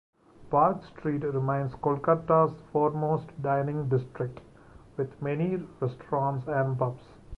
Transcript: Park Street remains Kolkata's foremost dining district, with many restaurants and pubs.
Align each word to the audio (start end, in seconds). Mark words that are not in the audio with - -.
Park 0.49 0.83
Street 0.85 1.21
remains 1.21 1.73
Kolkata's 1.73 2.59
foremost 2.73 3.27
dining 3.43 3.87
district, 3.87 4.41
with 4.97 5.21
many 5.21 5.57
restaurants 5.79 6.47
and 6.47 6.75
pubs. 6.79 7.03